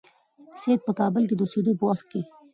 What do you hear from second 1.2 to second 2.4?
کې د اوسېدلو په وخت کې.